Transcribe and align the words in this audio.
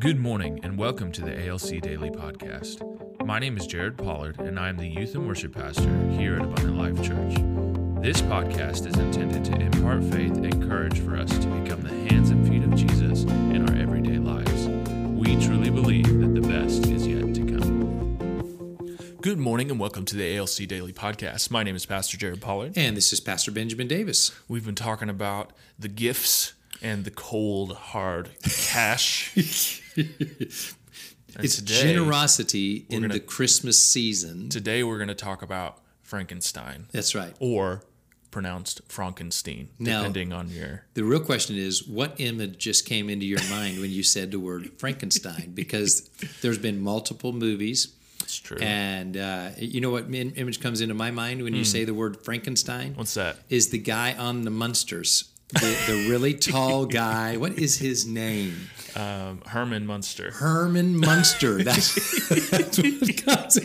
Good 0.00 0.18
morning 0.18 0.60
and 0.62 0.78
welcome 0.78 1.12
to 1.12 1.20
the 1.20 1.46
ALC 1.46 1.78
Daily 1.82 2.08
Podcast. 2.08 2.80
My 3.26 3.38
name 3.38 3.58
is 3.58 3.66
Jared 3.66 3.98
Pollard 3.98 4.40
and 4.40 4.58
I 4.58 4.70
am 4.70 4.78
the 4.78 4.88
Youth 4.88 5.14
and 5.14 5.28
Worship 5.28 5.54
Pastor 5.54 5.94
here 6.12 6.36
at 6.36 6.40
Abundant 6.40 6.78
Life 6.78 7.06
Church. 7.06 7.34
This 8.02 8.22
podcast 8.22 8.86
is 8.86 8.96
intended 8.96 9.44
to 9.44 9.60
impart 9.60 10.02
faith 10.04 10.38
and 10.38 10.66
courage 10.66 11.00
for 11.00 11.18
us 11.18 11.28
to 11.28 11.46
become 11.48 11.82
the 11.82 11.90
hands 12.10 12.30
and 12.30 12.48
feet 12.48 12.62
of 12.62 12.74
Jesus 12.74 13.24
in 13.24 13.68
our 13.68 13.76
everyday 13.76 14.16
lives. 14.16 14.68
We 15.04 15.36
truly 15.44 15.68
believe 15.68 16.08
that 16.20 16.34
the 16.34 16.48
best 16.48 16.86
is 16.86 17.06
yet 17.06 17.34
to 17.34 17.44
come. 17.44 19.18
Good 19.20 19.38
morning 19.38 19.70
and 19.70 19.78
welcome 19.78 20.06
to 20.06 20.16
the 20.16 20.38
ALC 20.38 20.66
Daily 20.66 20.94
Podcast. 20.94 21.50
My 21.50 21.62
name 21.62 21.76
is 21.76 21.84
Pastor 21.84 22.16
Jared 22.16 22.40
Pollard. 22.40 22.72
And 22.74 22.96
this 22.96 23.12
is 23.12 23.20
Pastor 23.20 23.50
Benjamin 23.50 23.86
Davis. 23.86 24.32
We've 24.48 24.64
been 24.64 24.74
talking 24.74 25.10
about 25.10 25.52
the 25.78 25.88
gifts 25.88 26.54
and 26.82 27.04
the 27.04 27.10
cold, 27.10 27.76
hard 27.76 28.30
cash. 28.42 29.32
it's 29.96 31.56
today, 31.56 31.82
generosity 31.82 32.86
in 32.88 33.02
gonna- 33.02 33.14
the 33.14 33.20
Christmas 33.20 33.84
season. 33.84 34.48
Today 34.48 34.82
we're 34.82 34.98
going 34.98 35.08
to 35.08 35.14
talk 35.14 35.42
about 35.42 35.78
Frankenstein, 36.02 36.86
That's 36.92 37.14
right. 37.14 37.34
or 37.38 37.82
pronounced 38.30 38.80
Frankenstein, 38.88 39.68
Now- 39.78 39.98
depending 40.00 40.32
on 40.32 40.50
your. 40.50 40.84
The 40.94 41.04
real 41.04 41.20
question 41.20 41.56
is 41.56 41.86
what 41.86 42.14
image 42.20 42.58
just 42.58 42.86
came 42.86 43.10
into 43.10 43.26
your 43.26 43.42
mind 43.50 43.80
when 43.80 43.90
you 43.90 44.02
said 44.02 44.30
the 44.30 44.40
word 44.40 44.70
Frankenstein? 44.78 45.52
Because 45.54 46.08
there's 46.40 46.58
been 46.58 46.80
multiple 46.80 47.32
movies. 47.32 47.94
It's 48.22 48.36
true. 48.36 48.58
And 48.60 49.16
uh, 49.16 49.50
you 49.58 49.80
know 49.80 49.90
what 49.90 50.04
image 50.14 50.60
comes 50.60 50.80
into 50.80 50.94
my 50.94 51.10
mind 51.10 51.42
when 51.42 51.52
you 51.54 51.64
say 51.64 51.84
the 51.84 51.94
word 51.94 52.22
Frankenstein? 52.24 52.94
What's 52.94 53.14
that? 53.14 53.38
Is 53.48 53.70
the 53.70 53.78
guy 53.78 54.12
on 54.14 54.42
the 54.42 54.50
Munsters. 54.50 55.29
The, 55.52 55.76
the 55.86 56.10
really 56.10 56.34
tall 56.34 56.86
guy. 56.86 57.36
What 57.36 57.58
is 57.58 57.78
his 57.78 58.06
name? 58.06 58.56
Um, 58.96 59.42
Herman 59.46 59.86
Munster. 59.86 60.30
Herman 60.32 60.96
Munster. 60.98 61.62
That's, 61.62 62.48
that's 62.50 62.78
what 62.78 63.24
comes 63.24 63.58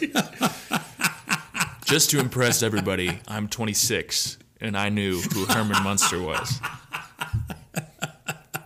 Just 1.85 2.09
to 2.11 2.19
impress 2.19 2.63
everybody, 2.63 3.19
I'm 3.27 3.47
26 3.47 4.37
and 4.61 4.77
I 4.77 4.89
knew 4.89 5.19
who 5.19 5.45
Herman 5.45 5.83
Munster 5.83 6.21
was. 6.21 6.59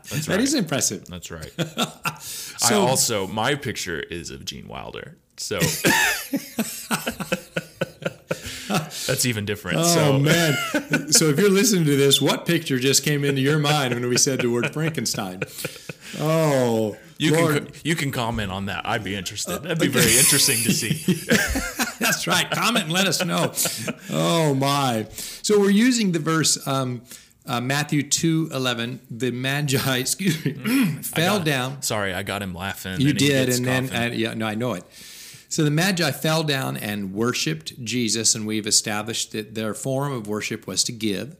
That's 0.10 0.28
right. 0.28 0.40
is 0.40 0.54
impressive. 0.54 1.06
That's 1.06 1.30
right. 1.30 1.52
I 1.60 2.74
also, 2.74 3.28
my 3.28 3.56
picture 3.56 4.00
is 4.00 4.32
of 4.32 4.44
Gene 4.46 4.68
Wilder. 4.68 5.18
So 5.38 5.60
that's 9.10 9.26
even 9.26 9.46
different. 9.46 9.78
Oh 9.80 9.84
so 9.84 10.20
man! 10.20 10.54
so 11.12 11.26
if 11.26 11.40
you're 11.40 11.50
listening 11.50 11.86
to 11.86 11.96
this, 11.96 12.22
what 12.22 12.46
picture 12.46 12.78
just 12.78 13.04
came 13.04 13.26
into 13.26 13.42
your 13.42 13.58
mind 13.58 13.94
when 13.94 14.08
we 14.08 14.18
said 14.18 14.40
the 14.40 14.50
word 14.50 14.72
Frankenstein? 14.72 15.42
Oh, 16.20 16.96
you 17.18 17.36
Lord, 17.36 17.56
can 17.56 17.74
you 17.84 17.96
can 17.96 18.12
comment 18.12 18.52
on 18.52 18.68
that. 18.68 18.86
I'd 18.86 19.04
be 19.04 19.16
interested. 19.16 19.64
That'd 19.64 19.80
be 19.80 19.88
very 19.88 20.16
interesting 20.18 20.58
to 20.64 20.72
see. 20.72 21.16
that's 22.00 22.28
right. 22.28 22.50
Comment 22.52 22.86
and 22.86 22.94
let 22.94 23.08
us 23.08 23.24
know. 23.26 23.52
Oh 24.12 24.54
my! 24.54 25.08
So 25.42 25.60
we're 25.60 25.72
using 25.72 26.12
the 26.12 26.20
verse 26.20 26.68
um, 26.68 27.02
uh, 27.48 27.60
Matthew 27.62 28.04
two 28.04 28.50
eleven. 28.54 29.00
The 29.10 29.32
Magi, 29.32 29.98
excuse 29.98 30.46
me, 30.46 30.54
fell 31.02 31.40
got- 31.40 31.46
down. 31.46 31.82
Sorry, 31.82 32.14
I 32.14 32.22
got 32.22 32.44
him 32.44 32.54
laughing. 32.54 33.02
You 33.02 33.14
did, 33.14 33.50
and 33.50 33.66
then 33.66 33.90
uh, 33.90 34.14
yeah, 34.14 34.36
no, 34.36 34.46
I 34.46 34.54
know 34.54 34.74
it. 34.74 34.84
So 35.50 35.64
the 35.64 35.72
Magi 35.72 36.12
fell 36.12 36.44
down 36.44 36.78
and 36.78 37.14
worshipped 37.14 37.84
Jesus, 37.84 38.36
and 38.36 38.46
we've 38.46 38.68
established 38.68 39.32
that 39.32 39.56
their 39.56 39.74
form 39.74 40.14
of 40.14 40.28
worship 40.28 40.68
was 40.68 40.84
to 40.86 40.92
give. 40.92 41.36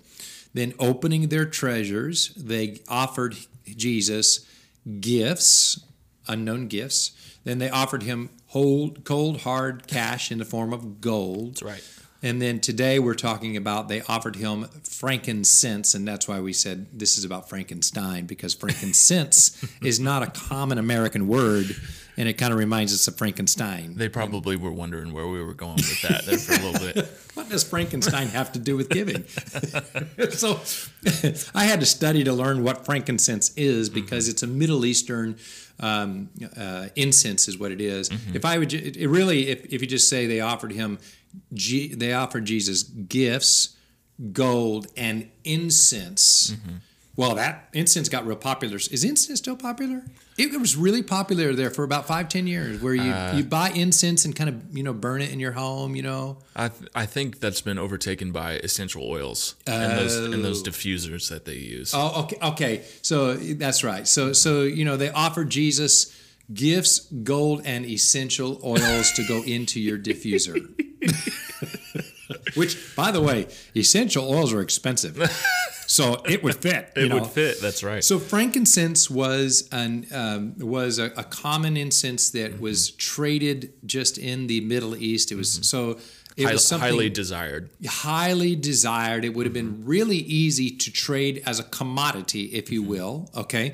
Then, 0.54 0.74
opening 0.80 1.28
their 1.30 1.46
treasures, 1.46 2.34
they 2.36 2.80
offered 2.88 3.36
Jesus 3.66 4.48
gifts, 5.00 5.80
unknown 6.28 6.68
gifts. 6.68 7.12
Then 7.44 7.60
they 7.60 7.70
offered 7.70 8.02
him 8.04 8.32
cold, 8.52 9.42
hard 9.42 9.88
cash 9.88 10.32
in 10.32 10.40
the 10.40 10.46
form 10.46 10.74
of 10.74 11.02
gold. 11.02 11.52
That's 11.52 11.64
right. 11.64 11.84
And 12.22 12.42
then 12.42 12.60
today 12.60 13.00
we're 13.00 13.16
talking 13.16 13.56
about 13.56 13.88
they 13.88 14.02
offered 14.02 14.36
him 14.36 14.66
frankincense, 14.84 15.94
and 15.94 16.08
that's 16.08 16.28
why 16.28 16.42
we 16.42 16.52
said 16.52 16.88
this 16.92 17.18
is 17.18 17.24
about 17.24 17.48
Frankenstein 17.48 18.26
because 18.26 18.54
frankincense 18.54 19.64
is 19.82 20.00
not 20.00 20.24
a 20.24 20.28
common 20.28 20.78
American 20.78 21.28
word, 21.30 21.76
and 22.18 22.28
it 22.28 22.34
kind 22.34 22.52
of 22.52 22.60
reminds 22.60 22.94
us 22.94 23.08
of 23.08 23.18
Frankenstein. 23.18 23.96
They 23.96 24.10
probably 24.10 24.58
were 24.58 24.72
wondering 24.72 25.14
where 25.14 25.28
we 25.28 25.42
were 25.42 25.54
going 25.54 25.78
with 25.78 26.02
that 26.02 26.26
there 26.26 26.38
for 26.38 26.54
a 26.54 26.66
little 26.66 26.94
bit. 26.94 27.10
What 27.36 27.48
does 27.48 27.64
Frankenstein 27.64 28.28
have 28.34 28.52
to 28.52 28.60
do 28.60 28.76
with 28.76 28.90
giving? 28.90 29.26
so 30.32 30.60
I 31.56 31.64
had 31.64 31.80
to 31.80 31.86
study 31.86 32.26
to 32.26 32.34
learn 32.34 32.66
what 32.66 32.86
frankincense 32.86 33.54
is 33.56 33.90
because 33.90 34.28
it's 34.28 34.44
a 34.44 34.48
Middle 34.48 34.84
Eastern 34.84 35.38
um, 35.80 36.30
uh, 36.58 36.88
incense, 36.98 37.48
is 37.48 37.58
what 37.58 37.72
it 37.72 37.80
is. 37.80 38.10
If 38.34 38.44
I 38.44 38.58
would, 38.58 38.74
it 38.74 39.08
really, 39.08 39.48
if, 39.48 39.72
if 39.72 39.82
you 39.82 39.88
just 39.88 40.10
say 40.10 40.26
they 40.26 40.42
offered 40.42 40.74
him, 40.74 41.00
G, 41.54 41.94
they 41.94 42.14
offered 42.14 42.46
Jesus 42.46 42.84
gifts, 42.84 43.76
gold, 44.32 44.88
and 44.98 45.30
incense. 45.44 46.52
Mm-hmm. 46.52 46.76
Well, 47.20 47.36
that 47.36 47.68
incense 47.74 48.08
got 48.08 48.26
real 48.26 48.38
popular. 48.38 48.78
Is 48.78 49.04
incense 49.04 49.40
still 49.40 49.58
popular? 49.58 50.04
It 50.38 50.58
was 50.58 50.78
really 50.78 51.04
popular 51.04 51.54
there 51.54 51.70
for 51.70 51.84
about 51.84 52.08
five, 52.08 52.30
ten 52.30 52.48
years, 52.48 52.82
where 52.82 52.94
you, 52.94 53.12
uh, 53.12 53.34
you 53.36 53.44
buy 53.44 53.72
incense 53.72 54.24
and 54.24 54.34
kind 54.34 54.50
of 54.50 54.78
you 54.78 54.84
know 54.84 54.94
burn 54.94 55.22
it 55.22 55.30
in 55.30 55.38
your 55.38 55.52
home, 55.52 55.98
you 55.98 56.02
know. 56.02 56.38
I 56.56 56.70
th- 56.70 56.90
I 56.96 57.06
think 57.06 57.42
that's 57.42 57.60
been 57.60 57.78
overtaken 57.78 58.32
by 58.32 58.54
essential 58.54 59.04
oils 59.04 59.56
and 59.68 60.00
those 60.00 60.16
and 60.16 60.46
those 60.46 60.62
oh. 60.66 60.72
diffusers 60.72 61.28
that 61.28 61.44
they 61.44 61.56
use. 61.56 61.92
Oh, 61.94 62.22
okay, 62.24 62.38
okay. 62.42 62.84
So 63.02 63.34
that's 63.36 63.84
right. 63.84 64.08
So, 64.08 64.32
so 64.32 64.62
you 64.62 64.86
know, 64.86 64.96
they 64.96 65.10
offered 65.10 65.50
Jesus 65.50 66.16
gifts, 66.54 67.00
gold, 67.24 67.62
and 67.66 67.86
essential 67.86 68.60
oils 68.64 69.12
to 69.14 69.26
go 69.28 69.44
into 69.44 69.80
your 69.80 69.98
diffuser. 69.98 70.56
Which, 72.56 72.96
by 72.96 73.12
the 73.12 73.22
way, 73.22 73.48
essential 73.76 74.30
oils 74.30 74.54
are 74.54 74.62
expensive, 74.62 75.18
so 75.88 76.22
it 76.28 76.44
would 76.44 76.56
fit. 76.56 76.92
you 76.96 77.04
it 77.04 77.10
know. 77.10 77.16
would 77.20 77.28
fit. 77.28 77.60
That's 77.62 77.84
right. 77.84 78.04
So 78.04 78.20
frankincense 78.20 79.10
was 79.10 79.68
an 79.72 80.06
um, 80.14 80.56
was 80.60 81.00
a, 81.00 81.06
a 81.18 81.24
common 81.24 81.76
incense 81.78 82.30
that 82.32 82.54
Mm-hmm. 82.54 82.62
was 82.64 82.92
traded 82.92 83.74
just 83.86 84.18
in 84.18 84.48
the 84.48 84.62
Middle 84.62 84.96
East. 84.96 85.32
It 85.32 85.36
was 85.36 85.68
so. 85.68 86.00
It 86.38 86.46
Hi- 86.46 86.54
was 86.54 86.66
something 86.66 86.90
highly 86.90 87.10
desired. 87.10 87.70
highly 87.86 88.56
desired. 88.56 89.26
It 89.26 89.34
would 89.34 89.46
have 89.46 89.54
been 89.54 89.84
really 89.86 90.18
easy 90.18 90.70
to 90.72 90.92
trade 90.92 91.44
as 91.46 91.60
a 91.60 91.64
commodity, 91.64 92.46
if 92.46 92.72
you 92.72 92.82
will. 92.84 93.30
Okay, 93.36 93.74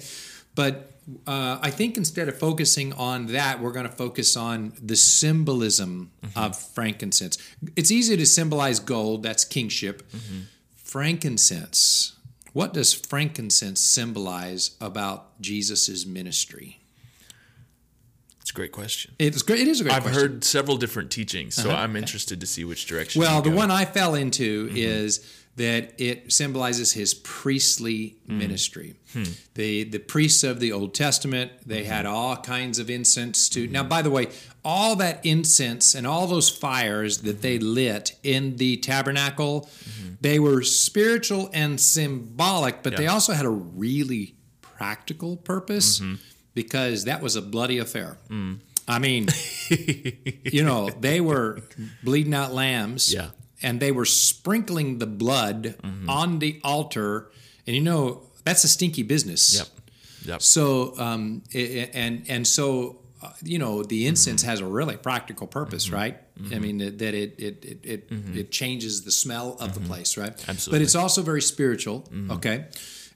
but 0.55 0.91
uh, 1.27 1.59
I 1.61 1.69
think 1.69 1.97
instead 1.97 2.27
of 2.27 2.37
focusing 2.37 2.93
on 2.93 3.27
that, 3.27 3.61
we're 3.61 3.71
going 3.71 3.85
to 3.85 3.91
focus 3.91 4.35
on 4.35 4.73
the 4.81 4.95
symbolism 4.95 6.11
mm-hmm. 6.23 6.37
of 6.37 6.57
frankincense. 6.57 7.37
It's 7.75 7.91
easy 7.91 8.17
to 8.17 8.25
symbolize 8.25 8.79
gold. 8.79 9.21
That's 9.23 9.45
kingship. 9.45 10.09
Mm-hmm. 10.11 10.39
Frankincense. 10.75 12.13
What 12.53 12.73
does 12.73 12.93
frankincense 12.93 13.81
symbolize 13.81 14.77
about 14.79 15.39
Jesus's 15.41 16.05
ministry? 16.05 16.79
It's 18.41 18.51
a 18.51 18.53
great 18.53 18.71
question. 18.71 19.13
It's 19.19 19.41
great. 19.41 19.59
It 19.59 19.67
is 19.67 19.81
a 19.81 19.83
great 19.83 19.91
question. 19.91 20.07
I've 20.07 20.13
question. 20.13 20.31
heard 20.31 20.43
several 20.43 20.77
different 20.77 21.11
teachings, 21.11 21.55
so 21.55 21.69
uh-huh. 21.69 21.81
I'm 21.81 21.95
interested 21.95 22.39
to 22.39 22.47
see 22.47 22.63
which 22.63 22.85
direction. 22.85 23.19
Well, 23.21 23.41
the 23.41 23.49
go. 23.49 23.55
one 23.55 23.71
I 23.71 23.85
fell 23.85 24.15
into 24.15 24.67
mm-hmm. 24.67 24.77
is 24.77 25.44
that 25.57 25.93
it 25.97 26.33
symbolizes 26.33 26.93
his 26.93 27.13
priestly 27.13 28.17
hmm. 28.27 28.37
ministry. 28.37 28.95
Hmm. 29.13 29.23
The 29.53 29.83
the 29.85 29.99
priests 29.99 30.43
of 30.43 30.59
the 30.59 30.71
Old 30.71 30.93
Testament, 30.93 31.51
they 31.65 31.83
hmm. 31.83 31.89
had 31.89 32.05
all 32.05 32.35
kinds 32.37 32.79
of 32.79 32.89
incense 32.89 33.47
to. 33.49 33.67
Now, 33.67 33.83
by 33.83 34.01
the 34.01 34.11
way, 34.11 34.27
all 34.63 34.95
that 34.97 35.25
incense 35.25 35.95
and 35.95 36.05
all 36.05 36.27
those 36.27 36.49
fires 36.49 37.19
that 37.19 37.41
they 37.41 37.59
lit 37.59 38.17
in 38.23 38.57
the 38.57 38.77
tabernacle, 38.77 39.69
they 40.21 40.39
were 40.39 40.63
spiritual 40.63 41.49
and 41.53 41.79
symbolic, 41.79 42.81
but 42.81 42.97
they 42.97 43.07
also 43.07 43.33
had 43.33 43.45
a 43.45 43.49
really 43.49 44.35
practical 44.61 45.37
purpose 45.37 45.99
mm-hmm. 45.99 46.15
because 46.53 47.05
that 47.05 47.21
was 47.21 47.35
a 47.35 47.41
bloody 47.41 47.77
affair. 47.77 48.17
Mm. 48.29 48.59
I 48.87 48.99
mean, 48.99 49.27
you 50.43 50.63
know, 50.63 50.89
they 50.89 51.21
were 51.21 51.59
bleeding 52.03 52.33
out 52.33 52.53
lambs. 52.53 53.13
Yeah. 53.13 53.29
And 53.61 53.79
they 53.79 53.91
were 53.91 54.05
sprinkling 54.05 54.99
the 54.99 55.07
blood 55.07 55.75
Mm-hmm. 55.83 56.09
on 56.09 56.39
the 56.39 56.59
altar. 56.63 57.31
And 57.67 57.75
you 57.75 57.81
know, 57.81 58.21
that's 58.43 58.63
a 58.63 58.67
stinky 58.67 59.03
business. 59.03 59.55
Yep. 59.57 59.67
Yep. 60.25 60.41
So, 60.41 60.97
um, 60.99 61.41
i- 61.53 61.57
i- 61.57 61.89
and 61.93 62.23
and 62.27 62.45
so, 62.47 62.99
uh, 63.21 63.31
you 63.43 63.57
know, 63.59 63.83
the 63.83 64.05
incense 64.07 64.41
Mm-hmm. 64.41 64.49
has 64.51 64.59
a 64.61 64.65
really 64.65 64.97
practical 64.97 65.47
purpose, 65.47 65.89
right? 65.89 66.17
I 66.53 66.59
mean, 66.59 66.79
that, 66.79 66.97
that 66.99 67.13
it 67.13 67.35
it 67.39 67.65
it 67.65 67.79
it, 67.83 68.11
it 68.35 68.51
changes 68.51 69.03
the 69.03 69.11
smell 69.11 69.55
of 69.59 69.73
the 69.73 69.79
place, 69.79 70.17
right? 70.17 70.35
Mm-hmm. 70.35 70.49
Absolutely. 70.51 70.61
Mm-hmm. 70.61 70.71
But 70.71 70.81
it's 70.81 70.95
also 70.95 71.21
very 71.21 71.41
spiritual. 71.41 72.03
Okay. 72.31 72.65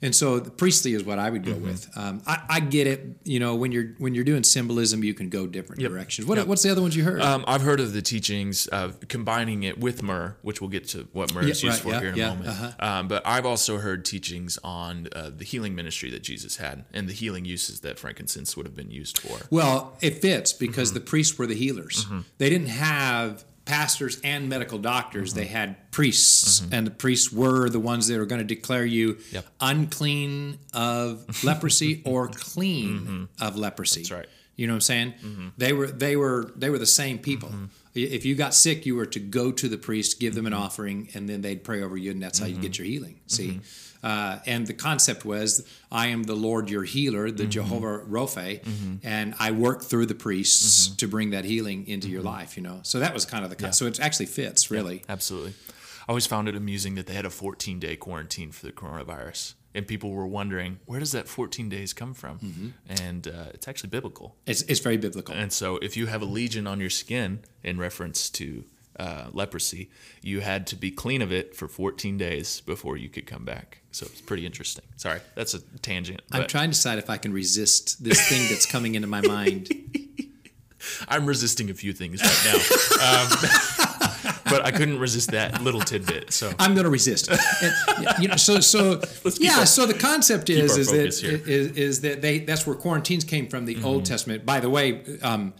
And 0.01 0.15
so 0.15 0.39
the 0.39 0.49
priestly 0.49 0.93
is 0.93 1.03
what 1.03 1.19
I 1.19 1.29
would 1.29 1.43
go 1.45 1.55
with. 1.55 1.89
Um, 1.97 2.21
I, 2.25 2.41
I 2.49 2.59
get 2.61 2.87
it. 2.87 3.17
You 3.25 3.39
know, 3.41 3.55
when 3.55 3.71
you're 3.73 3.95
when 3.97 4.15
you're 4.15 4.23
doing 4.23 4.43
symbolism, 4.43 5.03
you 5.03 5.13
can 5.13 5.27
go 5.29 5.45
different 5.45 5.81
directions. 5.81 6.25
What, 6.27 6.37
Yep. 6.37 6.47
What's 6.47 6.63
the 6.63 6.69
other 6.69 6.81
ones 6.81 6.95
you 6.95 7.03
heard? 7.03 7.21
Um, 7.21 7.43
I've 7.47 7.61
heard 7.63 7.79
of 7.81 7.91
the 7.91 8.01
teachings 8.01 8.67
of 8.67 9.05
combining 9.09 9.63
it 9.63 9.77
with 9.77 10.01
myrrh, 10.01 10.37
which 10.41 10.61
we'll 10.61 10.69
get 10.69 10.87
to 10.89 11.07
what 11.11 11.33
myrrh 11.33 11.43
is 11.49 11.61
used 11.63 11.83
right, 11.83 11.83
for 11.83 11.89
yeah, 11.91 11.99
here 11.99 12.09
in 12.09 12.19
a 12.19 12.27
moment. 12.29 12.47
uh-huh. 12.47 12.71
Um, 12.79 13.07
but 13.09 13.23
I've 13.25 13.45
also 13.45 13.77
heard 13.79 14.05
teachings 14.05 14.57
on 14.63 15.09
uh, 15.13 15.31
the 15.35 15.43
healing 15.43 15.75
ministry 15.75 16.09
that 16.11 16.23
Jesus 16.23 16.55
had 16.57 16.85
and 16.93 17.09
the 17.09 17.13
healing 17.13 17.43
uses 17.43 17.81
that 17.81 17.99
frankincense 17.99 18.55
would 18.55 18.65
have 18.65 18.75
been 18.75 18.91
used 18.91 19.17
for. 19.19 19.39
Well, 19.49 19.97
it 20.01 20.21
fits 20.21 20.53
because 20.53 20.89
Mm-hmm. 20.89 20.93
the 20.99 21.01
priests 21.01 21.37
were 21.37 21.45
the 21.47 21.55
healers. 21.55 22.05
They 22.37 22.49
didn't 22.49 22.67
have 22.69 23.43
pastors 23.69 24.19
and 24.23 24.49
medical 24.49 24.79
doctors. 24.79 25.29
Mm-hmm. 25.29 25.39
They 25.39 25.45
had 25.45 25.91
priests, 25.91 26.61
and 26.71 26.85
the 26.87 26.91
priests 26.91 27.31
were 27.31 27.69
the 27.69 27.79
ones 27.79 28.07
that 28.07 28.17
were 28.17 28.25
going 28.25 28.39
to 28.47 28.55
declare 28.55 28.85
you 28.85 29.17
Yep. 29.31 29.45
unclean 29.61 30.57
of 30.73 31.43
leprosy 31.43 32.01
or 32.05 32.27
clean 32.29 33.27
of 33.39 33.55
leprosy. 33.57 34.01
Mm-hmm. 34.01 34.15
That's 34.15 34.27
right. 34.27 34.29
You 34.55 34.67
know 34.67 34.73
what 34.73 34.77
I'm 34.77 34.81
saying? 34.81 35.13
They 35.57 35.71
were 35.73 35.87
they 35.87 36.15
were 36.17 36.51
they 36.55 36.69
were 36.69 36.79
the 36.79 36.85
same 36.85 37.17
people. 37.19 37.49
Mm-hmm. 37.49 37.65
If 37.95 38.25
you 38.25 38.35
got 38.35 38.53
sick, 38.53 38.85
you 38.85 38.95
were 38.95 39.05
to 39.07 39.19
go 39.19 39.51
to 39.51 39.67
the 39.69 39.77
priest, 39.77 40.19
give 40.19 40.35
them 40.35 40.45
an 40.45 40.53
offering, 40.53 41.09
and 41.13 41.27
then 41.29 41.41
they'd 41.41 41.63
pray 41.63 41.81
over 41.81 41.97
you, 41.97 42.11
and 42.11 42.21
that's 42.21 42.39
how 42.39 42.45
you 42.45 42.55
get 42.55 42.71
Mm-hmm. 42.73 42.83
your 42.83 42.91
healing. 42.91 43.19
See, 43.27 43.61
uh, 44.03 44.39
and 44.45 44.67
the 44.67 44.73
concept 44.73 45.25
was, 45.25 45.65
I 45.91 46.07
am 46.07 46.23
the 46.23 46.35
Lord 46.35 46.69
your 46.69 46.83
healer, 46.83 47.31
the 47.31 47.45
Jehovah 47.45 47.97
Rophe, 47.99 48.61
and 49.03 49.35
I 49.39 49.51
work 49.51 49.83
through 49.83 50.05
the 50.07 50.15
priests 50.15 50.87
to 50.95 51.07
bring 51.07 51.31
that 51.31 51.45
healing 51.45 51.87
into 51.87 52.09
your 52.09 52.21
life. 52.21 52.57
You 52.57 52.63
know, 52.63 52.79
so 52.83 52.99
that 52.99 53.13
was 53.13 53.25
kind 53.25 53.43
of 53.43 53.49
the 53.49 53.55
con- 53.55 53.73
so 53.73 53.85
it 53.85 53.99
actually 53.99 54.27
fits 54.27 54.71
really. 54.71 55.03
Absolutely. 55.09 55.53
I 55.69 56.11
always 56.11 56.25
found 56.25 56.47
it 56.47 56.55
amusing 56.55 56.95
that 56.95 57.05
they 57.05 57.13
had 57.13 57.25
a 57.25 57.29
14 57.29 57.79
day 57.79 57.95
quarantine 57.95 58.51
for 58.51 58.65
the 58.65 58.71
coronavirus. 58.71 59.53
And 59.75 59.85
people 59.85 60.09
were 60.09 60.25
wondering, 60.25 60.79
where 60.85 60.99
does 60.99 61.11
that 61.11 61.27
14 61.27 61.69
days 61.69 61.93
come 61.93 62.15
from? 62.15 62.39
Mm-hmm. 62.39 62.69
And 63.03 63.27
uh, 63.27 63.51
it's 63.53 63.67
actually 63.67 63.91
biblical. 63.91 64.35
It's 64.47 64.63
it's 64.63 64.79
very 64.79 64.97
biblical. 64.97 65.35
And 65.35 65.53
so, 65.53 65.77
if 65.77 65.95
you 65.95 66.07
have 66.07 66.23
a 66.23 66.25
legion 66.25 66.65
on 66.65 66.79
your 66.79 66.89
skin 66.89 67.41
in 67.63 67.77
reference 67.77 68.31
to 68.31 68.63
uh, 68.99 69.29
leprosy, 69.31 69.89
you 70.21 70.41
had 70.41 70.67
to 70.67 70.75
be 70.75 70.91
clean 70.91 71.21
of 71.21 71.31
it 71.31 71.55
for 71.55 71.67
14 71.67 72.17
days 72.17 72.61
before 72.61 72.97
you 72.97 73.07
could 73.07 73.25
come 73.25 73.45
back. 73.45 73.79
So 73.91 74.05
it's 74.05 74.21
pretty 74.21 74.45
interesting. 74.45 74.83
Sorry, 74.97 75.21
that's 75.35 75.53
a 75.53 75.61
tangent. 75.81 76.21
I'm 76.31 76.41
But 76.41 76.49
trying 76.49 76.69
to 76.69 76.75
decide 76.75 76.99
if 76.99 77.09
I 77.09 77.17
can 77.17 77.31
resist 77.33 78.03
this 78.03 78.27
thing 78.29 78.47
that's 78.49 78.65
coming 78.65 78.95
into 78.95 79.07
my 79.07 79.21
mind. 79.21 79.69
I'm 81.07 81.25
resisting 81.25 81.69
a 81.69 81.73
few 81.73 81.91
things 81.93 82.21
right 82.21 82.41
now, 82.45 82.53
um, 82.53 83.27
but 84.45 84.65
I 84.65 84.71
couldn't 84.71 84.99
resist 84.99 85.31
that 85.31 85.61
little 85.61 85.81
tidbit. 85.81 86.31
So 86.31 86.51
I'm 86.57 86.73
going 86.73 86.85
to 86.85 86.89
resist. 86.89 87.29
And, 87.29 88.07
you 88.21 88.29
know, 88.29 88.37
so 88.37 88.59
so 88.61 89.01
yeah. 89.39 89.59
our- 89.59 89.65
so 89.65 89.85
the 89.85 89.93
concept 89.93 90.49
is 90.49 90.77
is 90.77 90.89
that. 90.91 91.07
Mm-hmm. 91.07 91.49
is, 91.49 91.71
is 91.71 92.01
that 92.01 92.21
they 92.21 92.39
that's 92.39 92.65
where 92.65 92.77
quarantines 92.77 93.25
came 93.25 93.47
from 93.47 93.65
the 93.65 93.81
Old 93.83 94.05
Testament. 94.05 94.45
By 94.45 94.61
the 94.61 94.69
way, 94.69 95.03
um, 95.21 95.53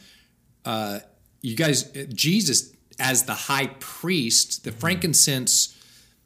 uh, 0.63 0.99
you 1.41 1.55
guys, 1.55 1.83
Jesus 2.13 2.73
as 2.99 3.23
the 3.23 3.33
high 3.33 3.67
priest, 3.79 4.49
Mm-hmm. 4.63 4.69
the 4.69 4.75
frankincense 4.77 5.75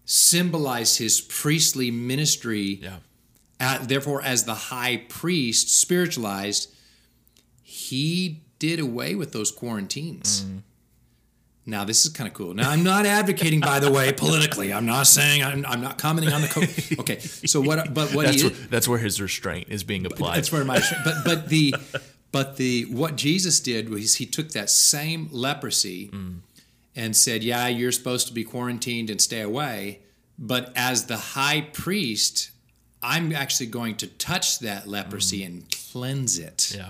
symbolized 0.06 0.98
his 0.98 1.22
priestly 1.22 1.92
ministry. 1.92 2.80
yeah, 2.82 2.98
Uh, 3.60 3.86
therefore, 3.86 4.22
as 4.22 4.44
the 4.44 4.56
high 4.56 4.98
priest, 5.10 5.70
spiritualized, 5.80 6.70
he 7.62 8.42
did 8.60 8.80
away 8.80 9.16
with 9.16 9.32
those 9.32 9.52
quarantines. 9.52 10.42
Mm-hmm. 10.44 10.58
Now, 11.66 11.86
this 11.86 12.06
is 12.06 12.12
kind 12.12 12.28
of 12.28 12.34
cool. 12.34 12.54
Now, 12.54 12.70
I'm 12.70 12.84
not 12.84 13.06
advocating, 13.06 13.62
by 13.62 13.80
the 13.80 13.90
way, 13.90 14.12
politically. 14.12 14.74
I'm 14.74 14.86
not 14.86 15.08
saying 15.08 15.42
I'm, 15.44 15.66
I'm 15.66 15.80
not 15.80 15.98
commenting 15.98 16.34
on 16.34 16.42
the 16.42 16.48
code. 16.50 17.00
Okay, 17.00 17.20
so 17.20 17.62
what? 17.62 17.94
But 17.94 18.14
what 18.14 18.26
that's 18.26 18.42
he 18.42 18.50
where, 18.50 18.58
that's 18.68 18.88
where 18.88 19.00
his 19.00 19.22
restraint 19.22 19.68
is 19.70 19.82
being 19.86 20.06
applied. 20.06 20.36
that's 20.36 20.52
where 20.52 20.66
my 20.66 20.82
but 21.06 21.16
but 21.24 21.48
the 21.48 21.74
but 22.34 22.58
the 22.58 22.84
what 22.92 23.16
Jesus 23.16 23.62
did 23.62 23.88
was 23.90 24.16
he 24.16 24.26
took 24.26 24.50
that 24.50 24.70
same 24.70 25.30
leprosy 25.32 26.10
Mm. 26.10 26.40
And 26.96 27.16
said, 27.16 27.44
"Yeah, 27.44 27.68
you're 27.68 27.92
supposed 27.92 28.28
to 28.28 28.34
be 28.34 28.44
quarantined 28.44 29.10
and 29.10 29.20
stay 29.22 29.42
away, 29.42 30.00
but 30.38 30.72
as 30.76 31.06
the 31.06 31.18
high 31.18 31.62
priest, 31.74 32.52
I'm 33.02 33.34
actually 33.34 33.68
going 33.68 33.96
to 33.98 34.08
touch 34.08 34.60
that 34.60 34.88
leprosy 34.88 35.44
and 35.44 35.66
cleanse 35.92 36.38
it." 36.40 36.58
Mm. 36.58 36.76
Yeah. 36.78 36.90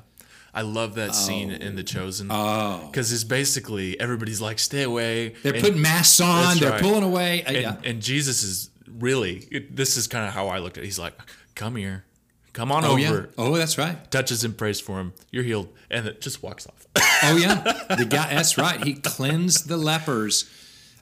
I 0.55 0.61
love 0.61 0.94
that 0.95 1.15
scene 1.15 1.50
in 1.50 1.75
The 1.75 1.81
Chosen. 1.83 2.27
Oh. 2.29 2.88
Because 2.91 3.11
it's 3.11 3.23
basically 3.23 4.00
everybody's 4.00 4.39
like, 4.39 4.59
stay 4.59 4.83
away. 4.83 5.29
They're 5.41 5.55
And- 5.55 5.63
putting 5.63 5.81
masks 5.81 6.19
on. 6.19 6.59
They're 6.59 6.69
right. 6.69 6.79
pulling 6.81 7.01
away. 7.03 7.44
Uh, 7.44 7.47
and, 7.47 7.57
yeah. 7.57 7.75
and 7.83 8.01
Jesus 8.03 8.44
is 8.44 8.69
really, 8.88 9.47
it- 9.50 9.75
this 9.75 9.97
is 9.97 10.05
kind 10.05 10.27
of 10.27 10.33
how 10.35 10.50
I 10.50 10.59
looked 10.59 10.77
at 10.77 10.83
it. 10.83 10.85
He's 10.85 11.00
like, 11.00 11.17
come 11.55 11.75
here. 11.75 12.05
Come 12.53 12.71
on 12.71 12.85
Oh 12.85 12.91
over. 12.91 13.00
yeah. 13.00 13.25
Oh, 13.38 13.55
that's 13.57 13.77
right. 13.77 14.09
Touches 14.11 14.44
and 14.44 14.55
prays 14.55 14.79
for 14.79 15.00
him. 15.00 15.13
You're 15.31 15.44
healed. 15.44 15.69
And 15.89 16.07
it 16.07 16.21
just 16.21 16.41
walks 16.41 16.67
off. 16.67 16.88
Oh 17.25 17.38
yeah, 17.38 17.55
the 17.97 18.05
guy. 18.05 18.33
That's 18.33 18.57
right. 18.57 18.83
He 18.83 18.95
cleansed 18.95 19.69
the 19.69 19.77
lepers, 19.77 20.44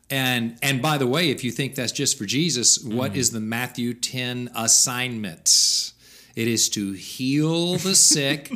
and 0.08 0.56
and 0.62 0.80
by 0.80 1.00
the 1.00 1.08
way, 1.08 1.32
if 1.32 1.44
you 1.44 1.50
think 1.50 1.74
that's 1.74 1.92
just 1.92 2.16
for 2.16 2.28
Jesus, 2.28 2.78
what 2.78 3.12
mm-hmm. 3.12 3.20
is 3.20 3.32
the 3.32 3.40
Matthew 3.40 3.96
ten 3.96 4.52
assignment? 4.56 5.94
It 6.36 6.48
is 6.48 6.70
to 6.70 6.92
heal 6.92 7.78
the 7.78 7.96
sick, 8.12 8.56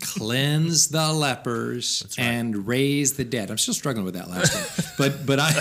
cleanse 0.00 0.88
the 0.88 1.12
lepers, 1.12 2.14
and 2.16 2.66
raise 2.66 3.12
the 3.12 3.24
dead. 3.24 3.50
I'm 3.50 3.58
still 3.58 3.74
struggling 3.74 4.06
with 4.06 4.14
that 4.14 4.30
last 4.30 4.54
one, 4.54 4.86
but 4.96 5.26
but 5.26 5.38
I 5.38 5.52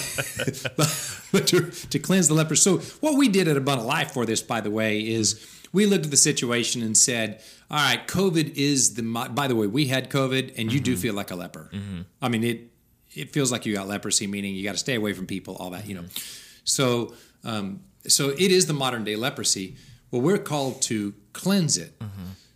but, 0.78 1.22
but 1.33 1.48
to, 1.48 1.69
to 1.69 2.00
cleanse 2.00 2.30
the 2.30 2.33
lepers. 2.33 2.62
So 2.62 2.78
what 3.01 3.18
we 3.18 3.28
did 3.28 3.50
at 3.50 3.57
Abundant 3.57 3.89
Life 3.89 4.12
for 4.12 4.25
this, 4.25 4.42
by 4.42 4.62
the 4.62 4.72
way, 4.72 5.01
is 5.01 5.45
we 5.73 5.85
looked 5.85 6.06
at 6.06 6.12
the 6.12 6.18
situation 6.18 6.81
and 6.81 6.97
said, 6.97 7.41
all 7.69 7.77
right, 7.77 8.06
COVID 8.07 8.56
is 8.56 8.95
the. 8.95 9.03
By 9.03 9.47
the 9.47 9.56
way, 9.56 9.68
we 9.68 9.88
had 9.88 10.09
COVID, 10.09 10.53
and 10.57 10.71
you 10.71 10.79
do 10.79 10.94
mm-hmm. 10.94 11.01
feel 11.01 11.13
like 11.13 11.31
a 11.31 11.35
leper. 11.35 11.69
Mm-hmm. 11.71 12.01
I 12.21 12.29
mean, 12.29 12.44
it 12.44 12.71
it 13.13 13.31
feels 13.31 13.51
like 13.51 13.65
you 13.65 13.73
got 13.73 13.88
leprosy, 13.88 14.27
meaning 14.27 14.56
you 14.56 14.63
got 14.63 14.73
to 14.73 14.77
stay 14.77 14.95
away 14.95 15.13
from 15.13 15.27
people, 15.27 15.56
all 15.56 15.69
that, 15.71 15.88
you 15.88 15.95
know. 15.95 16.01
Mm-hmm. 16.01 16.62
So 16.63 17.13
um, 17.44 17.81
so 18.07 18.29
it 18.29 18.51
is 18.51 18.65
the 18.68 18.73
modern 18.73 19.03
day 19.03 19.15
leprosy. 19.15 19.75
Well, 20.09 20.21
we're 20.21 20.38
called 20.38 20.81
to 20.83 21.13
cleanse 21.33 21.77
it. 21.77 21.94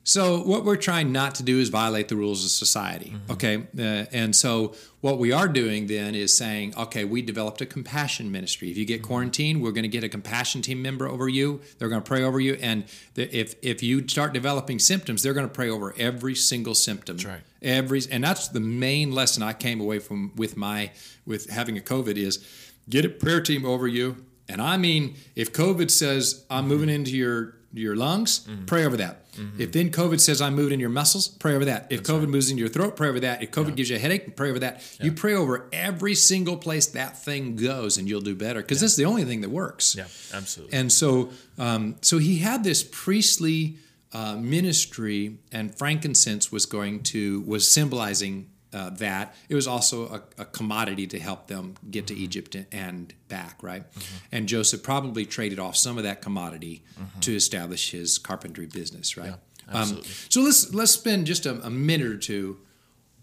So 0.08 0.40
what 0.44 0.64
we're 0.64 0.76
trying 0.76 1.12
not 1.12 1.34
to 1.36 1.44
do 1.44 1.60
is 1.60 1.70
violate 1.70 2.10
the 2.10 2.16
rules 2.16 2.46
of 2.46 2.52
society. 2.52 3.10
Mm-hmm. 3.10 3.32
Okay, 3.32 3.56
uh, 3.78 4.06
and 4.12 4.36
so 4.36 4.76
what 5.02 5.18
we 5.18 5.32
are 5.32 5.48
doing 5.48 5.88
then 5.88 6.14
is 6.14 6.38
saying, 6.38 6.76
okay, 6.78 7.04
we 7.04 7.24
developed 7.24 7.60
a 7.62 7.66
compassion 7.66 8.32
ministry. 8.32 8.70
If 8.70 8.78
you 8.78 8.86
get 8.86 9.02
mm-hmm. 9.02 9.08
quarantined, 9.08 9.64
we're 9.64 9.72
going 9.72 9.82
to 9.82 9.90
get 9.90 10.04
a 10.04 10.10
compassion 10.10 10.62
team 10.62 10.84
member 10.84 11.08
over 11.08 11.28
you. 11.28 11.60
They're 11.80 11.90
going 11.90 12.04
to 12.04 12.08
pray 12.08 12.22
over 12.22 12.40
you, 12.40 12.54
and 12.62 12.86
the, 13.16 13.36
if 13.36 13.56
if 13.64 13.82
you 13.82 14.08
start 14.08 14.32
developing 14.32 14.78
symptoms, 14.78 15.24
they're 15.24 15.34
going 15.34 15.48
to 15.48 15.54
pray 15.54 15.70
over 15.70 15.96
every 15.98 16.36
single 16.36 16.76
symptom. 16.76 17.18
That's 17.18 17.26
right. 17.26 17.42
Every 17.64 18.02
and 18.12 18.24
that's 18.24 18.48
the 18.50 18.60
main 18.60 19.12
lesson 19.12 19.42
I 19.42 19.54
came 19.54 19.82
away 19.82 19.98
from 19.98 20.34
with 20.36 20.56
my 20.56 20.92
with 21.26 21.50
having 21.50 21.80
a 21.80 21.82
COVID 21.82 22.16
is 22.16 22.46
get 22.88 23.06
a 23.06 23.10
prayer 23.10 23.42
team 23.42 23.66
over 23.66 23.88
you. 23.88 24.24
And 24.48 24.62
I 24.62 24.78
mean, 24.78 25.16
if 25.36 25.52
COVID 25.52 25.90
says 25.90 26.46
I'm 26.48 26.60
mm-hmm. 26.60 26.70
moving 26.70 26.90
into 26.90 27.18
your 27.18 27.56
your 27.76 27.96
lungs, 27.96 28.48
pray 28.66 28.86
over 28.86 28.98
that. 28.98 29.22
If 29.60 29.74
then 29.74 29.90
COVID 29.92 30.22
says 30.22 30.42
I'm 30.42 30.56
moving 30.56 30.76
in 30.76 30.80
your 30.80 30.90
muscles, 30.90 31.28
pray 31.28 31.56
over 31.56 31.66
that. 31.66 31.88
If 31.90 32.04
COVID 32.04 32.30
moves 32.30 32.50
into 32.50 32.62
your 32.62 32.70
throat, 32.70 32.96
pray 32.96 33.10
over 33.10 33.20
that. 33.20 33.44
If 33.44 33.52
COVID 33.52 33.76
gives 33.76 33.90
you 33.90 33.98
a 33.98 34.00
headache, 34.00 34.36
pray 34.38 34.50
over 34.50 34.60
that. 34.60 34.82
You 35.02 35.12
pray 35.12 35.34
over 35.34 35.68
every 35.74 36.16
single 36.16 36.56
place 36.56 36.88
that 36.88 37.22
thing 37.22 37.58
goes, 37.58 37.98
and 37.98 38.08
you'll 38.08 38.22
do 38.22 38.34
better 38.36 38.62
because 38.62 38.80
this 38.80 38.92
is 38.92 38.98
the 38.98 39.06
only 39.06 39.26
thing 39.26 39.42
that 39.42 39.50
works. 39.50 39.96
yeah, 39.96 40.06
absolutely. 40.34 40.78
And 40.78 40.92
so, 40.92 41.32
um, 41.58 41.98
so 42.02 42.18
he 42.18 42.38
had 42.40 42.64
this 42.64 42.82
priestly 42.84 43.76
uh, 44.14 44.38
ministry, 44.38 45.38
and 45.52 45.78
frankincense 45.78 46.52
was 46.52 46.66
going 46.66 47.04
to 47.04 47.42
was 47.42 47.70
symbolizing 47.70 48.50
uh, 48.76 48.90
that. 48.92 49.34
It 49.48 49.56
was 49.56 49.68
also 49.68 50.08
a, 50.08 50.42
a 50.42 50.46
commodity 50.46 51.08
to 51.08 51.20
help 51.20 51.48
them 51.48 51.76
get 51.90 52.08
to 52.08 52.14
Egypt 52.16 52.58
and 52.74 53.14
back, 53.30 53.64
right? 53.64 53.84
And 54.32 54.48
Joseph 54.48 54.84
probably 54.84 55.26
traded 55.26 55.60
off 55.60 55.78
some 55.78 55.98
of 55.98 56.04
that 56.04 56.22
commodity 56.22 56.84
to 57.22 57.34
establish 57.36 57.92
his 57.92 58.18
carpentry 58.18 58.66
business, 58.66 59.16
right? 59.16 59.34
Um, 59.68 59.82
absolutely. 59.82 60.10
so 60.30 60.42
let's 60.42 60.74
let's 60.74 60.92
spend 60.92 61.26
just 61.26 61.46
a, 61.46 61.54
a 61.66 61.70
minute 61.70 62.08
or 62.08 62.18
two. 62.18 62.60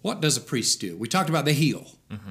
What 0.01 0.21
does 0.21 0.37
a 0.37 0.41
priest 0.41 0.81
do? 0.81 0.97
We 0.97 1.07
talked 1.07 1.29
about 1.29 1.45
they 1.45 1.53
heal. 1.53 1.87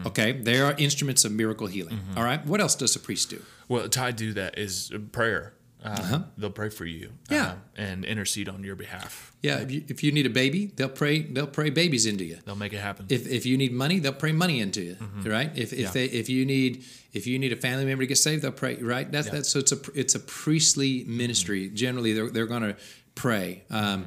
Okay, 0.05 0.31
they 0.33 0.59
are 0.59 0.75
instruments 0.77 1.25
of 1.25 1.31
miracle 1.31 1.65
healing. 1.67 1.99
All 2.15 2.23
right, 2.23 2.45
what 2.45 2.59
else 2.61 2.75
does 2.75 2.95
a 2.95 2.99
priest 2.99 3.29
do? 3.29 3.41
Well, 3.67 3.87
tied 3.89 4.17
to 4.19 4.33
that 4.33 4.57
is 4.57 4.91
prayer. 5.11 5.53
Um, 5.83 6.25
They'll 6.37 6.51
pray 6.51 6.69
for 6.69 6.85
you, 6.85 7.07
Uh-huh. 7.29 7.35
Yeah. 7.35 7.51
um, 7.51 7.61
and 7.75 8.05
intercede 8.05 8.47
on 8.47 8.63
your 8.63 8.75
behalf. 8.75 9.31
Yeah, 9.41 9.59
if 9.61 9.71
you, 9.71 9.83
if 9.87 10.03
you 10.03 10.11
need 10.11 10.27
a 10.27 10.29
baby, 10.29 10.67
they'll 10.75 10.89
pray. 10.89 11.23
They'll 11.23 11.47
pray 11.47 11.71
babies 11.71 12.05
into 12.05 12.23
you. 12.23 12.37
They'll 12.45 12.55
make 12.55 12.73
it 12.73 12.79
happen. 12.79 13.07
If, 13.09 13.27
if 13.27 13.45
you 13.47 13.57
need 13.57 13.71
money, 13.73 13.97
they'll 13.99 14.13
pray 14.13 14.31
money 14.31 14.59
into 14.59 14.81
you. 14.81 14.97
Right? 15.25 15.51
If, 15.57 15.73
if 15.73 15.79
Yeah. 15.79 15.89
they 15.91 16.05
if 16.05 16.29
you 16.29 16.45
need 16.45 16.83
if 17.13 17.25
you 17.25 17.39
need 17.39 17.51
a 17.51 17.55
family 17.55 17.85
member 17.85 18.03
to 18.03 18.07
get 18.07 18.17
saved, 18.19 18.43
they'll 18.43 18.51
pray. 18.51 18.75
Right? 18.75 19.11
That's 19.11 19.27
Yeah. 19.27 19.33
that's 19.33 19.49
so 19.49 19.59
it's 19.59 19.71
a 19.71 19.79
it's 19.95 20.13
a 20.13 20.19
priestly 20.19 21.03
ministry. 21.05 21.69
Generally, 21.69 22.13
they're 22.13 22.29
they're 22.29 22.45
going 22.45 22.61
to 22.63 22.75
pray. 23.15 23.63
Um, 23.71 24.05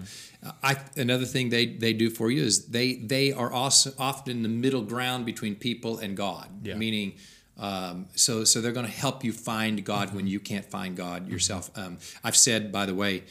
I 0.62 0.76
another 0.97 1.25
thing 1.25 1.49
they 1.49 1.66
they 1.66 1.93
do 1.93 2.09
for 2.11 2.31
you 2.31 2.43
is 2.45 2.66
they 2.66 2.95
they 2.95 3.33
are 3.33 3.50
also 3.50 3.93
often 3.99 4.43
the 4.43 4.49
middle 4.49 4.83
ground 4.83 5.26
between 5.26 5.57
people 5.57 5.99
and 5.99 6.16
God. 6.16 6.49
Yeah. 6.62 6.76
Meaning. 6.76 7.14
Um, 7.58 8.06
so, 8.16 8.44
so 8.44 8.61
they're 8.61 8.73
going 8.73 8.87
to 8.87 8.92
help 8.92 9.23
you 9.25 9.32
find 9.32 9.84
God 9.84 10.12
when 10.14 10.26
you 10.26 10.40
can't 10.40 10.64
find 10.66 10.96
God 10.96 11.28
yourself. 11.28 11.70
Um, 11.76 11.99
I've 12.25 12.37
said, 12.37 12.73
by 12.73 12.84
the 12.87 12.94
way, 12.94 13.23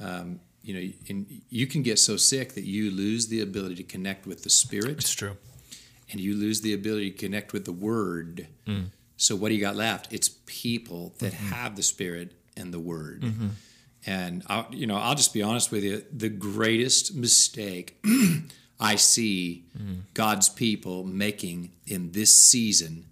um, 0.00 0.40
you 0.62 0.74
know, 0.74 0.92
in, 1.06 1.42
you 1.50 1.66
can 1.66 1.82
get 1.82 1.98
so 1.98 2.16
sick 2.16 2.54
that 2.54 2.64
you 2.64 2.90
lose 2.90 3.26
the 3.28 3.40
ability 3.40 3.74
to 3.76 3.82
connect 3.82 4.26
with 4.26 4.44
the 4.44 4.50
Spirit, 4.50 4.98
It's 4.98 5.12
true. 5.12 5.36
and 6.10 6.20
you 6.20 6.34
lose 6.36 6.60
the 6.60 6.72
ability 6.72 7.10
to 7.10 7.18
connect 7.18 7.52
with 7.52 7.64
the 7.64 7.72
Word. 7.72 8.46
So, 9.16 9.36
what 9.36 9.48
do 9.50 9.54
you 9.54 9.60
got 9.60 9.76
left? 9.76 10.12
It's 10.12 10.28
people 10.46 11.14
that 11.18 11.32
have 11.34 11.76
the 11.76 11.82
Spirit 11.82 12.32
and 12.56 12.72
the 12.72 12.80
Word. 12.80 13.24
And 14.06 14.42
I, 14.48 14.66
you 14.70 14.86
know, 14.86 14.96
I'll 14.96 15.14
just 15.14 15.32
be 15.34 15.42
honest 15.42 15.70
with 15.72 15.82
you: 15.84 16.02
the 16.12 16.28
greatest 16.28 17.14
mistake 17.14 18.02
I 18.80 18.96
see 18.96 19.64
God's 20.14 20.48
people 20.48 21.04
making 21.04 21.72
in 21.86 22.12
this 22.12 22.38
season 22.38 23.06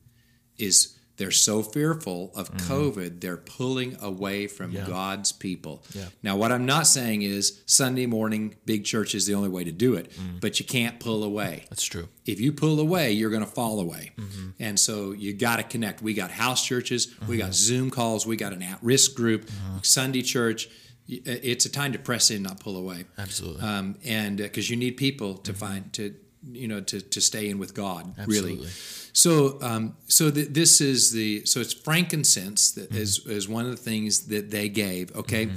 is 0.58 0.96
they're 1.18 1.30
so 1.30 1.62
fearful 1.62 2.32
of 2.34 2.50
COVID, 2.54 3.20
they're 3.20 3.36
pulling 3.36 3.96
away 4.00 4.46
from 4.48 4.72
Yeah. 4.72 4.86
God's 4.86 5.30
people. 5.30 5.84
Yeah. 5.94 6.06
Now, 6.22 6.36
what 6.36 6.50
I'm 6.50 6.64
not 6.66 6.86
saying 6.86 7.22
is 7.22 7.60
Sunday 7.66 8.06
morning 8.06 8.56
big 8.64 8.84
church 8.84 9.14
is 9.14 9.26
the 9.26 9.34
only 9.34 9.50
way 9.50 9.62
to 9.62 9.70
do 9.70 9.94
it, 9.94 10.10
but 10.40 10.58
you 10.58 10.64
can't 10.66 10.98
pull 10.98 11.22
away 11.22 11.64
That's 11.68 11.84
true. 11.84 12.08
if 12.24 12.40
you 12.40 12.50
pull 12.52 12.80
away, 12.80 13.12
you're 13.12 13.30
going 13.30 13.44
to 13.44 13.50
fall 13.50 13.78
away. 13.78 14.12
Mm-hmm. 14.16 14.48
And 14.58 14.80
so 14.80 15.12
you 15.12 15.34
got 15.34 15.56
to 15.56 15.62
connect. 15.64 16.02
We 16.02 16.14
got 16.14 16.30
house 16.30 16.64
churches, 16.66 17.14
we 17.28 17.36
Mm-hmm. 17.36 17.46
got 17.46 17.54
Zoom 17.54 17.90
calls, 17.90 18.26
we 18.26 18.36
got 18.36 18.52
an 18.54 18.62
at 18.62 18.78
risk 18.82 19.14
group, 19.14 19.48
Sunday 19.82 20.22
church. 20.22 20.66
Uh, 20.66 21.18
It's 21.42 21.66
a 21.66 21.70
time 21.70 21.92
to 21.92 21.98
press 21.98 22.30
in, 22.30 22.42
not 22.42 22.58
pull 22.58 22.76
away. 22.76 23.04
Absolutely. 23.18 23.60
Um, 23.62 23.96
and 24.04 24.38
because 24.38 24.70
you 24.70 24.76
need 24.76 24.96
people 24.96 25.34
to 25.38 25.52
find 25.52 25.92
to 25.92 26.14
you 26.50 26.66
know 26.68 26.80
to 26.80 27.00
to 27.00 27.20
stay 27.20 27.48
in 27.48 27.58
with 27.58 27.74
God 27.74 28.14
Absolutely. 28.18 28.56
really. 28.56 28.68
So 29.12 29.58
um, 29.62 29.96
so 30.06 30.30
th- 30.30 30.48
this 30.48 30.80
is 30.80 31.12
the 31.12 31.44
so 31.46 31.60
it's 31.60 31.72
frankincense 31.72 32.72
that 32.72 32.90
Mm-hmm. 32.90 33.02
is 33.02 33.26
is 33.26 33.48
one 33.48 33.64
of 33.64 33.70
the 33.70 33.76
things 33.90 34.26
that 34.28 34.50
they 34.50 34.68
gave. 34.68 35.14
Okay. 35.14 35.50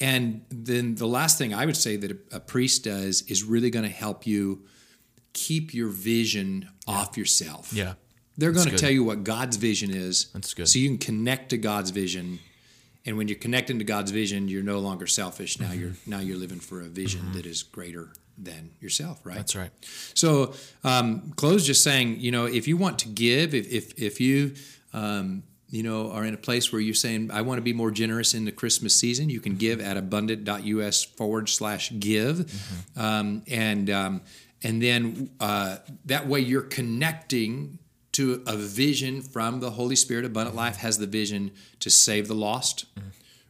And 0.00 0.44
then 0.50 0.96
the 0.96 1.06
last 1.06 1.38
thing 1.38 1.54
I 1.54 1.64
would 1.64 1.76
say 1.76 1.96
that 1.96 2.10
a, 2.10 2.16
a 2.36 2.40
priest 2.40 2.84
does 2.84 3.22
is 3.22 3.44
really 3.44 3.70
going 3.70 3.84
to 3.84 3.96
help 4.04 4.26
you 4.26 4.64
keep 5.32 5.72
your 5.72 5.88
vision 5.88 6.68
off 6.86 7.16
yourself. 7.16 7.72
yeah. 7.72 7.94
They're 8.38 8.50
going 8.52 8.68
to 8.70 8.76
tell 8.78 8.90
you 8.90 9.04
what 9.04 9.24
God's 9.24 9.58
vision 9.58 9.90
is. 9.94 10.26
That's 10.32 10.54
good. 10.54 10.66
So 10.66 10.78
you 10.78 10.88
can 10.88 10.98
connect 10.98 11.50
to 11.50 11.58
God's 11.58 11.90
vision. 11.90 12.38
And 13.04 13.16
when 13.18 13.28
you're 13.28 13.38
connecting 13.38 13.78
to 13.78 13.84
God's 13.84 14.10
vision, 14.10 14.48
you're 14.48 14.62
no 14.62 14.78
longer 14.78 15.06
selfish. 15.06 15.60
Now 15.60 15.72
you're 15.72 15.90
Mm-hmm. 15.90 16.10
now 16.10 16.20
you're 16.20 16.38
living 16.38 16.58
for 16.60 16.80
a 16.80 16.88
vision 16.88 17.32
that 17.34 17.44
is 17.46 17.62
greater 17.62 18.12
than 18.38 18.72
yourself, 18.80 19.20
right? 19.24 19.36
That's 19.36 19.56
right. 19.56 19.70
So 20.14 20.54
um, 20.84 21.32
close 21.36 21.66
just 21.66 21.82
saying, 21.84 22.20
you 22.20 22.30
know, 22.30 22.46
if 22.46 22.66
you 22.68 22.76
want 22.76 22.98
to 23.00 23.08
give, 23.08 23.54
if 23.54 23.70
if, 23.72 23.98
if 24.00 24.20
you 24.20 24.54
um, 24.92 25.42
you 25.68 25.82
know 25.82 26.10
are 26.10 26.24
in 26.24 26.34
a 26.34 26.38
place 26.38 26.72
where 26.72 26.80
you're 26.80 26.94
saying, 26.94 27.30
I 27.32 27.42
want 27.42 27.58
to 27.58 27.62
be 27.62 27.72
more 27.72 27.90
generous 27.90 28.34
in 28.34 28.44
the 28.44 28.52
Christmas 28.52 28.94
season, 28.94 29.30
you 29.30 29.40
can 29.40 29.56
give 29.56 29.80
at 29.80 29.96
abundant.us 29.96 31.04
forward 31.04 31.48
slash 31.48 31.92
give, 31.98 32.52
um, 32.96 33.42
and 33.50 33.90
um, 33.90 34.22
and 34.62 34.82
then 34.82 35.30
uh, 35.40 35.76
that 36.04 36.26
way 36.26 36.40
you're 36.40 36.62
connecting 36.62 37.78
to 38.12 38.42
a 38.46 38.56
vision 38.56 39.22
from 39.22 39.60
the 39.60 39.70
Holy 39.70 39.96
Spirit. 39.96 40.24
Abundant 40.24 40.54
Life 40.54 40.76
has 40.76 40.98
the 40.98 41.06
vision 41.06 41.50
to 41.80 41.90
save 41.90 42.28
the 42.28 42.34
lost, 42.34 42.84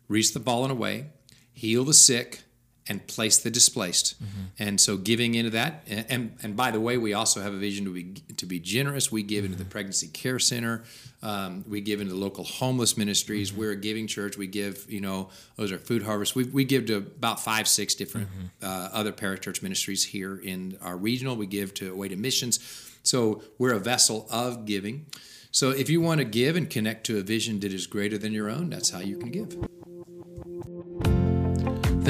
reach 0.09 0.33
the 0.33 0.41
fallen 0.41 0.71
away, 0.71 1.07
heal 1.53 1.85
the 1.85 1.95
sick, 1.95 2.43
and 2.89 3.07
place 3.07 3.39
the 3.39 3.51
displaced. 3.51 4.17
And 4.59 4.81
so 4.81 4.97
giving 4.97 5.35
into 5.35 5.51
that, 5.51 5.85
and, 5.89 6.07
and 6.09 6.37
and 6.43 6.57
by 6.57 6.71
the 6.71 6.81
way, 6.81 6.99
we 6.99 7.15
also 7.15 7.41
have 7.41 7.55
a 7.55 7.59
vision 7.59 7.85
to 7.85 7.93
be 7.93 8.05
to 8.37 8.47
be 8.47 8.59
generous. 8.59 9.12
We 9.12 9.23
give 9.23 9.45
into 9.45 9.57
the 9.57 9.65
pregnancy 9.65 10.09
care 10.09 10.39
center. 10.39 10.83
Um, 11.23 11.65
we 11.69 11.81
give 11.81 12.01
into 12.01 12.17
local 12.17 12.43
homeless 12.43 12.97
ministries. 12.97 13.53
We're 13.53 13.71
a 13.71 13.77
giving 13.77 14.09
church. 14.09 14.37
We 14.37 14.49
give, 14.49 14.91
you 14.91 15.01
know, 15.01 15.31
those 15.57 15.71
are 15.71 15.79
food 15.79 16.03
harvests. 16.03 16.35
We, 16.35 16.45
we 16.45 16.65
give 16.65 16.87
to 16.87 16.97
about 16.97 17.39
five, 17.39 17.69
six 17.69 17.95
different 17.95 18.29
uh, 18.61 18.89
other 18.93 19.12
parachurch 19.12 19.62
ministries 19.62 20.05
here 20.05 20.37
in 20.37 20.77
our 20.83 20.97
regional. 20.97 21.37
We 21.37 21.47
give 21.47 21.75
to 21.75 21.95
Way 21.95 22.09
to 22.09 22.17
Missions. 22.17 22.59
So 23.05 23.43
we're 23.59 23.75
a 23.75 23.79
vessel 23.79 24.27
of 24.31 24.67
giving. 24.67 25.07
So 25.53 25.71
if 25.71 25.89
you 25.89 26.01
want 26.01 26.19
to 26.19 26.25
give 26.25 26.57
and 26.57 26.69
connect 26.69 27.07
to 27.07 27.19
a 27.19 27.23
vision 27.23 27.61
that 27.61 27.73
is 27.73 27.87
greater 27.87 28.19
than 28.19 28.33
your 28.33 28.51
own, 28.51 28.71
that's 28.71 28.91
how 28.91 29.01
you 29.01 29.19
can 29.19 29.31
give. 29.31 29.57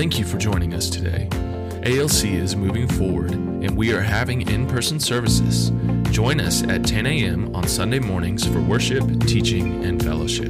Thank 0.03 0.19
you 0.19 0.25
for 0.25 0.37
joining 0.37 0.75
us 0.75 0.91
today. 0.91 1.29
ALC 1.87 2.25
is 2.25 2.57
moving 2.57 2.89
forward 2.89 3.31
and 3.31 3.77
we 3.77 3.93
are 3.93 4.01
having 4.01 4.43
in 4.51 4.67
person 4.67 4.99
services. 4.99 5.71
Join 6.11 6.41
us 6.41 6.65
at 6.65 6.85
10 6.85 7.07
a.m. 7.07 7.55
on 7.55 7.69
Sunday 7.69 8.01
mornings 8.01 8.45
for 8.45 8.61
worship, 8.61 9.05
teaching, 9.29 9.85
and 9.85 10.03
fellowship. 10.03 10.49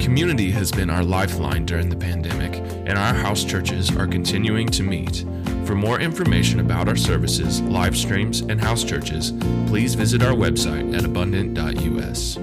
Community 0.00 0.52
has 0.52 0.70
been 0.70 0.88
our 0.88 1.02
lifeline 1.02 1.66
during 1.66 1.88
the 1.88 1.96
pandemic, 1.96 2.54
and 2.86 2.96
our 2.96 3.12
house 3.12 3.42
churches 3.42 3.90
are 3.96 4.06
continuing 4.06 4.68
to 4.68 4.84
meet. 4.84 5.24
For 5.64 5.74
more 5.74 5.98
information 5.98 6.60
about 6.60 6.88
our 6.88 6.96
services, 6.96 7.60
live 7.62 7.96
streams, 7.96 8.42
and 8.42 8.60
house 8.60 8.84
churches, 8.84 9.32
please 9.66 9.96
visit 9.96 10.22
our 10.22 10.34
website 10.34 10.96
at 10.96 11.04
abundant.us. 11.04 12.38